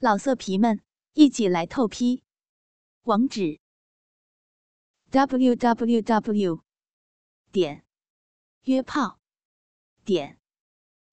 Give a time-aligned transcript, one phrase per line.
[0.00, 0.80] 老色皮们，
[1.14, 2.22] 一起来透批！
[3.02, 3.58] 网址
[5.10, 6.62] ：w w w
[7.50, 7.84] 点
[8.62, 9.18] 约炮
[10.04, 10.38] 点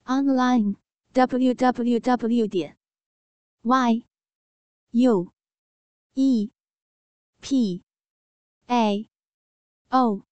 [0.03, 0.75] online
[1.13, 2.77] w w w 点
[3.63, 4.05] y
[4.91, 5.33] u
[6.13, 6.51] e
[7.41, 7.83] p
[8.67, 9.09] a
[9.89, 10.27] o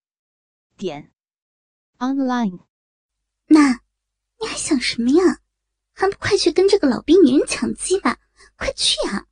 [0.78, 1.12] 点
[1.98, 2.60] online。
[3.48, 3.82] 妈，
[4.38, 5.42] 你还想什么呀？
[5.94, 8.20] 还不快去跟这个老逼女人抢鸡吧！
[8.56, 9.26] 快去啊！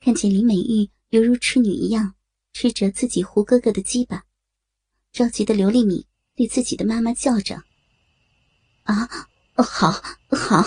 [0.00, 2.14] 看见林美玉犹如痴女一样
[2.52, 4.24] 吃着自己胡哥哥的鸡巴，
[5.12, 7.62] 着急的刘丽敏对自己的妈妈叫着
[8.84, 9.08] ：“啊，
[9.56, 9.90] 好，
[10.28, 10.64] 好！”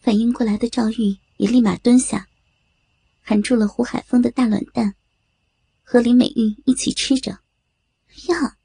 [0.00, 2.28] 反应过来的赵玉也立马蹲下，
[3.20, 4.94] 含住了胡海峰的大卵蛋，
[5.82, 7.32] 和林美玉一起吃着。
[8.28, 8.56] 呀，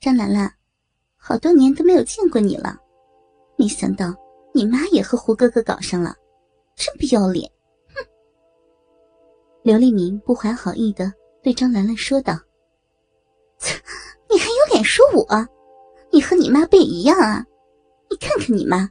[0.00, 0.56] 张兰兰，
[1.16, 2.78] 好多年都没有见过你了，
[3.56, 4.14] 没想到
[4.52, 6.16] 你妈也和胡哥哥搞上了。
[6.74, 7.50] 真不要脸！
[7.94, 8.04] 哼！
[9.62, 12.38] 刘立明不怀好意的对张兰兰说道
[14.30, 15.48] ：“你还有脸说我？
[16.10, 17.44] 你和你妈不也一样啊？
[18.10, 18.90] 你看看你妈，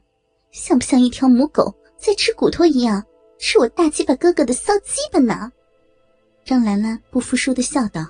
[0.52, 3.04] 像不像一条母狗在吃骨头一样，
[3.40, 5.52] 吃我大鸡巴哥哥的骚鸡巴呢？”
[6.46, 8.08] 张兰兰不服输的笑道：“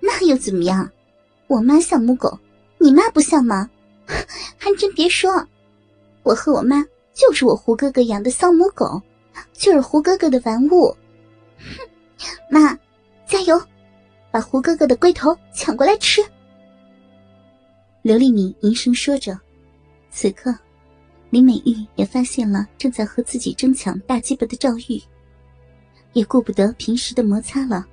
[0.00, 0.88] 那又怎么样？
[1.48, 2.38] 我妈像母狗，
[2.78, 3.68] 你妈不像吗？
[4.56, 5.46] 还真别说，
[6.26, 6.84] 我和我妈……”
[7.16, 9.00] 就是我胡哥哥养的骚母狗，
[9.54, 10.94] 就是胡哥哥的玩物。
[11.56, 12.78] 哼，妈，
[13.26, 13.58] 加油，
[14.30, 16.20] 把胡哥哥的龟头抢过来吃。
[18.02, 19.34] 刘丽敏凝声说着，
[20.10, 20.54] 此刻，
[21.30, 25.02] 林美玉也发现了正在和自己争抢大鸡巴的赵玉，
[26.12, 27.86] 也顾不得平时的摩擦了，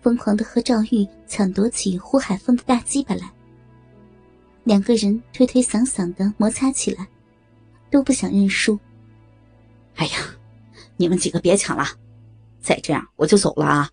[0.00, 3.28] 疯狂的和赵玉抢夺起胡海峰的大鸡巴来。
[4.62, 7.04] 两个人推推搡搡的摩擦起来。
[7.90, 8.78] 都不想认输。
[9.96, 10.18] 哎呀，
[10.96, 11.84] 你们几个别抢了，
[12.60, 13.90] 再这样我就走了啊！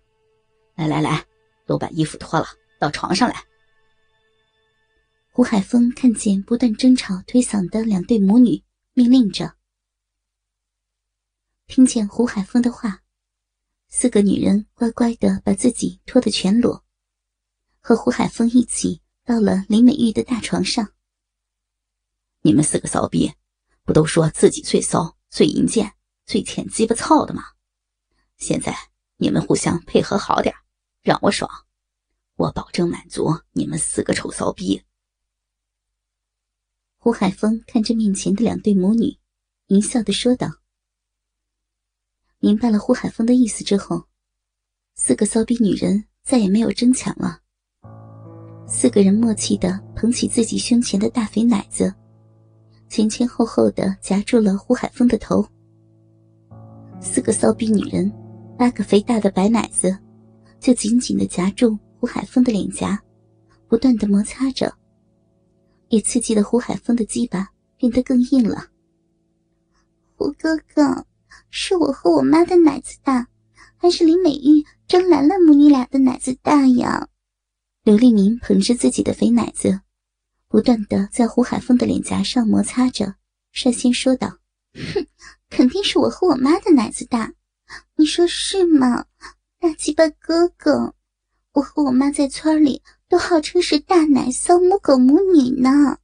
[0.74, 1.24] 来来来，
[1.66, 2.46] 都把衣服脱了，
[2.78, 3.42] 到床上来。
[5.32, 8.62] 胡海峰看见不断争吵推搡的两对母女，
[8.94, 9.54] 命令着。
[11.66, 13.02] 听见胡海峰的话，
[13.88, 16.84] 四个女人乖乖的把自己脱得全裸，
[17.80, 20.88] 和胡海峰一起到了林美玉的大床上。
[22.42, 23.32] 你们四个骚逼！
[23.86, 25.94] 不都说自己最骚、最淫贱、
[26.26, 27.44] 最欠鸡巴操的吗？
[28.36, 28.76] 现在
[29.16, 30.52] 你们互相配合好点，
[31.02, 31.48] 让我爽，
[32.34, 34.82] 我保证满足你们四个臭骚逼。
[36.98, 39.16] 胡海峰看着面前的两对母女，
[39.68, 40.48] 淫笑的说道
[42.40, 44.08] ：“明白了胡海峰的意思之后，
[44.96, 47.40] 四个骚逼女人再也没有争抢了，
[48.66, 51.94] 四个人默契的捧起自己胸前的大肥奶子。”
[52.96, 55.46] 前前后后的夹住了胡海峰的头，
[56.98, 58.10] 四个骚逼女人，
[58.56, 59.94] 八个肥大的白奶子，
[60.58, 62.98] 就紧紧的夹住胡海峰的脸颊，
[63.68, 64.74] 不断的摩擦着，
[65.88, 67.46] 也刺激了胡海峰的鸡巴
[67.76, 68.68] 变得更硬了。
[70.16, 71.04] 胡哥哥，
[71.50, 73.28] 是我和我妈的奶子大，
[73.76, 77.06] 还是林美玉、张兰兰母女俩的奶子大呀？
[77.84, 79.82] 刘丽明捧着自己的肥奶子。
[80.56, 83.14] 不断的在胡海峰的脸颊上摩擦着，
[83.52, 84.38] 率先说道
[84.72, 85.06] ：“哼，
[85.50, 87.30] 肯定是我和我妈的奶子大，
[87.94, 89.04] 你说是吗？
[89.60, 90.94] 大鸡巴哥哥，
[91.52, 95.98] 我和我妈在村里都号称是大奶骚母狗母女呢。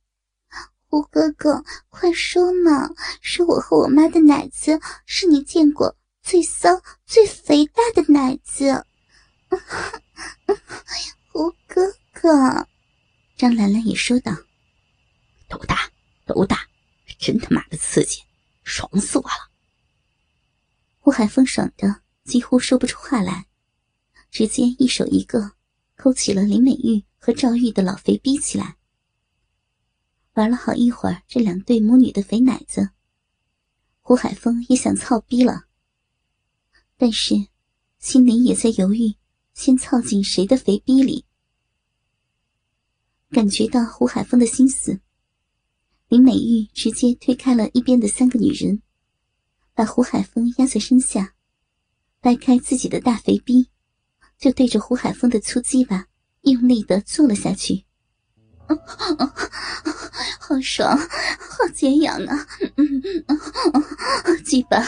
[0.87, 2.91] 胡哥哥，快说嘛，
[3.23, 6.69] 是我和我妈的奶子是你见过最骚
[7.07, 8.85] 最肥大的奶子。
[11.33, 12.69] 胡哥哥。”
[13.43, 14.33] 张兰兰也说道
[15.51, 15.91] ：“都大，
[16.25, 16.69] 都大，
[17.19, 18.23] 真他妈的刺激，
[18.63, 19.51] 爽死我了！”
[21.03, 23.49] 胡海峰爽的几乎说不出话来，
[24.31, 25.55] 直接一手一个
[25.97, 28.77] 抠起了林美玉和赵玉的老肥逼起来。
[30.35, 32.91] 玩了好一会儿这两对母女的肥奶子，
[34.03, 35.65] 胡海峰也想操逼了，
[36.97, 37.35] 但是
[37.99, 39.17] 心里也在犹豫，
[39.53, 41.25] 先操进谁的肥逼里。
[43.33, 45.01] 感觉到胡海峰的心思，
[46.09, 48.83] 林美玉直接推开了一边的三个女人，
[49.75, 51.33] 把胡海峰压在身下，
[52.21, 53.71] 掰开自己的大肥逼，
[54.39, 56.09] 就对着胡海峰的粗鸡巴
[56.43, 57.87] 用力的做了下去。
[60.53, 62.47] 好爽，好解痒啊！
[64.45, 64.79] 鸡巴，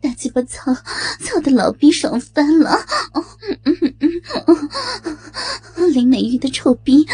[0.00, 0.74] 大鸡巴操，
[1.20, 2.76] 操的老逼爽翻了！
[5.92, 7.06] 林美玉的臭逼，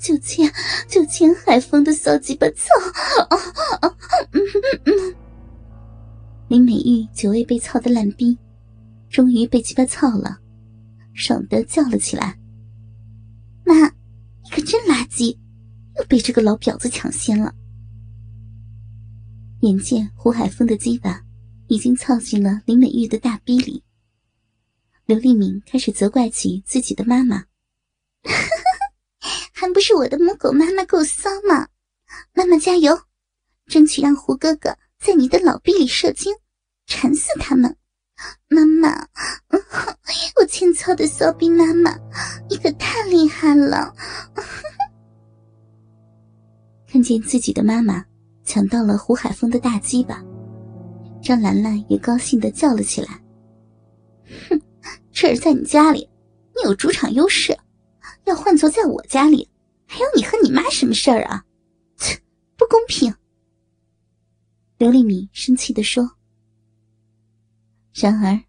[0.00, 0.50] 就欠
[0.88, 2.64] 就欠海风的骚鸡巴操！
[6.48, 8.38] 林美玉久未被操的烂逼，
[9.10, 10.38] 终于被鸡巴操了，
[11.12, 12.38] 爽的叫了起来
[13.66, 15.36] ：“妈，你可真垃圾，
[15.96, 17.54] 又被这个老婊子抢先了！”
[19.62, 21.22] 眼见胡海峰的鸡巴
[21.68, 23.82] 已经操进了林美玉的大逼里，
[25.06, 27.44] 刘丽敏开始责怪起自己的妈妈
[29.52, 31.68] ：“还不是我的母狗妈妈够骚吗？
[32.32, 33.00] 妈妈加油，
[33.66, 36.34] 争取让胡哥哥。”在你的老逼里射精，
[36.86, 37.76] 馋死他们！
[38.48, 39.06] 妈妈，
[40.40, 41.94] 我欠操的骚逼妈妈，
[42.48, 43.94] 你可太厉害了！
[46.94, 48.06] 看见自己的妈妈
[48.44, 50.24] 抢到了胡海峰的大鸡巴，
[51.20, 53.20] 张兰兰也高兴的叫了起来
[54.48, 54.62] ：“哼，
[55.10, 56.08] 这是在你家里，
[56.54, 57.52] 你有主场优势；
[58.26, 59.50] 要换做在我家里，
[59.88, 61.44] 还有你和你妈什么事儿啊？
[61.96, 62.16] 切，
[62.56, 63.12] 不公平！”
[64.78, 66.08] 刘丽敏生气的说。
[67.92, 68.40] 然而，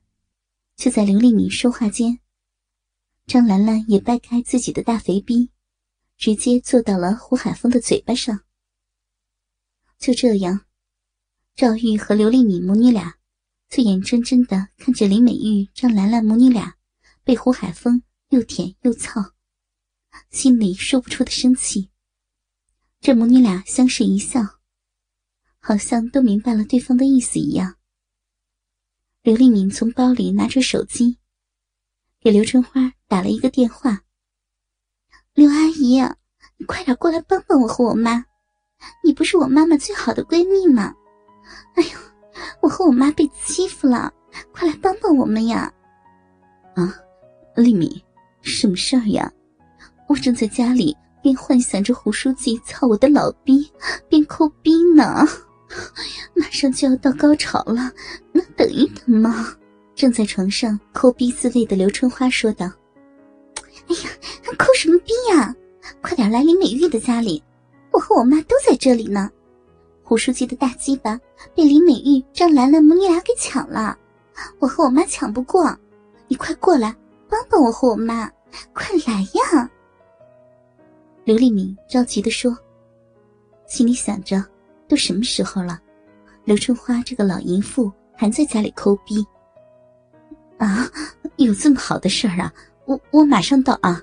[0.75, 2.19] 就在刘丽敏说话间，
[3.25, 5.49] 张兰兰也掰开自己的大肥逼，
[6.17, 8.41] 直接坐到了胡海峰的嘴巴上。
[9.97, 10.65] 就这样，
[11.55, 13.15] 赵玉和刘丽敏母女俩
[13.69, 16.75] 就眼睁睁的看着林美玉、张兰兰母女俩
[17.23, 19.33] 被胡海峰又舔又操，
[20.29, 21.89] 心里说不出的生气。
[22.99, 24.41] 这母女俩相视一笑。
[25.67, 27.77] 好像都明白了对方的意思一样。
[29.23, 31.17] 刘丽敏从包里拿出手机，
[32.19, 34.03] 给刘春花打了一个电话
[35.35, 36.01] ：“刘阿姨，
[36.55, 38.23] 你快点过来帮帮我和我妈，
[39.03, 40.95] 你不是我妈妈最好的闺蜜吗？
[41.75, 41.89] 哎呦，
[42.61, 44.13] 我和我妈被欺负了，
[44.53, 45.69] 快来帮帮我们呀！”
[46.75, 46.95] 啊，
[47.57, 48.01] 丽敏，
[48.39, 49.29] 什么事儿呀？
[50.07, 53.69] 我正在家里边幻想着胡书记操我的老逼，
[54.07, 55.27] 边抠逼呢。
[56.33, 57.91] 马上就要到高潮了，
[58.31, 59.53] 能等一等吗？
[59.95, 62.71] 正在床上抠逼自慰的刘春花说道：“，
[64.55, 65.55] 抠什么逼呀？
[66.01, 67.43] 快点来林美玉的家里，
[67.91, 69.29] 我和我妈都在这里呢。
[70.03, 71.19] 胡书记的大鸡巴
[71.55, 73.97] 被林美玉、张兰兰母女俩给抢了，
[74.59, 75.75] 我和我妈抢不过，
[76.27, 76.95] 你快过来
[77.29, 78.31] 帮帮我和我妈，
[78.73, 79.69] 快来呀！”
[81.23, 82.55] 刘丽敏着急的说，
[83.67, 84.43] 心里想着。
[84.87, 85.81] 都什么时候了，
[86.43, 89.25] 刘春花这个老淫妇还在家里抠逼
[90.59, 90.87] 啊？
[91.37, 92.53] 有这么好的事儿啊？
[92.85, 93.99] 我我马上到啊！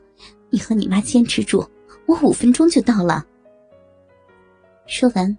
[0.53, 1.67] 你和你妈坚持住，
[2.07, 3.27] 我五分钟就到了。
[4.87, 5.39] 说完，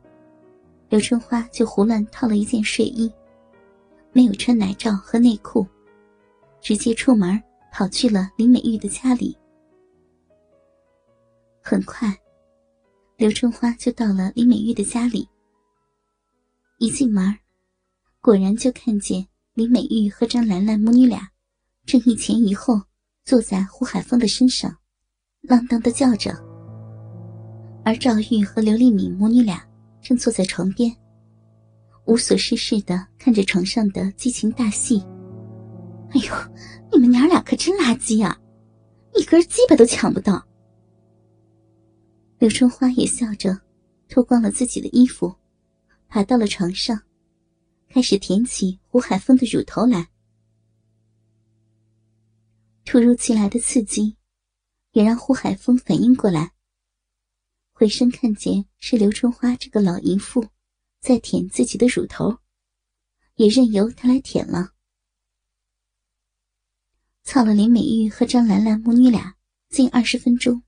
[0.90, 3.14] 刘春花就胡乱套了一件睡衣，
[4.12, 5.68] 没有穿奶罩和内裤，
[6.62, 7.40] 直接出门
[7.72, 9.38] 跑去了林美玉的家里。
[11.62, 12.12] 很快，
[13.16, 15.30] 刘春花就到了林美玉的家里。
[16.80, 17.38] 一进门，
[18.20, 21.30] 果然就看见林美玉和张兰兰母女俩
[21.86, 22.82] 正一前一后
[23.24, 24.76] 坐在胡海峰的身上，
[25.44, 26.32] 浪荡的叫着。
[27.86, 29.62] 而赵玉和刘丽敏母女俩
[30.02, 30.96] 正坐在床边，
[32.06, 35.04] 无所事事的看着床上的激情大戏。
[36.12, 36.34] 哎呦，
[36.92, 38.40] 你们娘俩可真垃圾啊，
[39.16, 40.42] 一根鸡巴都抢不到。
[42.40, 43.60] 刘春花也笑着，
[44.08, 45.34] 脱光了自己的衣服。
[46.08, 47.02] 爬到了床上，
[47.90, 50.08] 开始舔起胡海峰的乳头来。
[52.86, 54.16] 突如其来的刺激，
[54.94, 56.54] 也让胡海峰反应过来。
[57.72, 60.48] 回身看见是刘春花这个老淫妇
[61.02, 62.38] 在舔自己的乳头，
[63.36, 64.70] 也任由她来舔了。
[67.24, 69.36] 操了林美玉和张兰兰母女俩
[69.70, 70.62] 近二十分钟，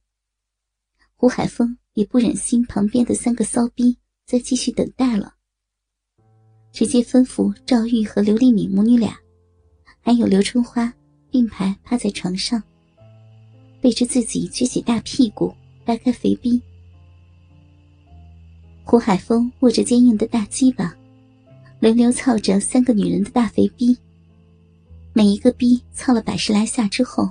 [1.15, 5.35] 胡海峰也不忍心旁边的三个骚逼再继续等待了。
[6.71, 9.17] 直接吩咐赵玉和刘丽敏母女俩，
[10.01, 10.93] 还有刘春花
[11.29, 12.61] 并排趴在床上，
[13.85, 15.53] 背着自己撅起大屁股，
[15.85, 16.59] 掰开肥逼。
[18.83, 20.91] 胡海峰握着坚硬的大鸡巴，
[21.79, 23.95] 轮流操着三个女人的大肥逼。
[25.13, 27.29] 每一个逼操了百十来下之后，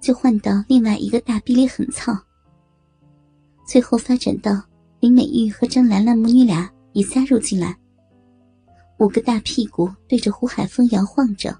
[0.00, 2.12] 就换到另外一个大逼里狠操。
[3.64, 4.60] 最后发展到
[4.98, 7.78] 林美玉和张兰兰母女俩也加入进来。
[8.98, 11.56] 五个大屁股对着胡海峰摇晃着，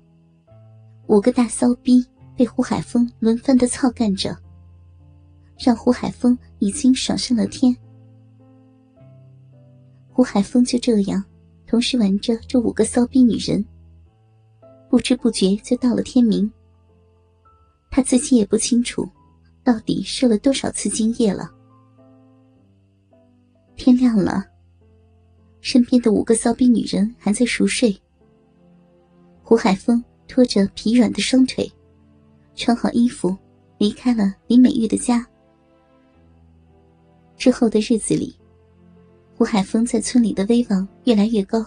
[1.07, 2.05] 五个大骚逼
[2.39, 4.39] 被胡海峰轮番的操干着，
[5.59, 7.77] 让胡海峰已经爽上了天。
[10.07, 11.25] 胡海峰就这样
[11.67, 13.65] 同时玩着这五个骚逼女人，
[14.89, 16.49] 不知不觉就到了天明。
[17.91, 19.09] 他自己也不清楚，
[19.65, 21.51] 到底射了多少次精液了。
[23.75, 24.47] 天亮了。
[25.61, 28.01] 身边的五个骚逼女人还在熟睡，
[29.43, 31.69] 胡海峰拖着疲软的双腿，
[32.59, 33.35] 穿好衣服，
[33.79, 35.25] 离开了李美玉的家。
[37.37, 38.37] 之后的日子里，
[39.37, 41.65] 胡海峰在村里的威望越来越高，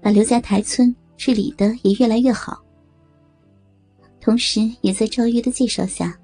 [0.00, 2.64] 把刘家台村治理的也越来越好。
[4.22, 6.18] 同时，也在赵玉的介绍下，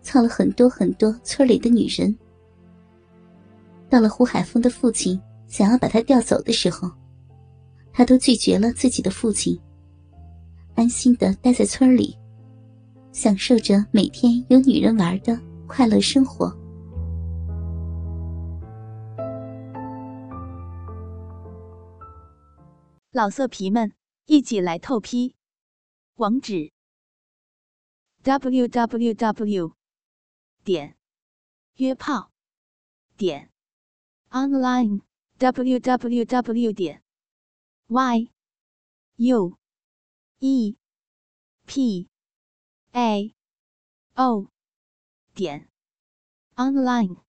[0.00, 2.16] 操了很多很多村里的女人。
[3.90, 6.90] 到了胡海峰的父亲想要把他调走的时候。
[7.92, 9.60] 他都拒绝了自己的父亲，
[10.76, 12.16] 安心的待在村里，
[13.12, 15.36] 享受着每天有女人玩的
[15.66, 16.48] 快乐生活。
[23.10, 23.92] 老色皮们，
[24.26, 25.34] 一起来透批！
[26.14, 26.70] 网址
[28.22, 29.72] ：w w w.
[30.62, 30.96] 点
[31.76, 32.30] 约炮
[33.16, 33.50] 点
[34.30, 35.00] online
[35.38, 36.72] w w w.
[36.72, 37.02] 点
[37.88, 38.30] y
[39.16, 39.56] u
[40.38, 40.76] e
[41.66, 42.09] p
[42.92, 43.34] a.
[44.16, 44.48] O.
[45.34, 45.68] 点。
[46.56, 47.29] Online。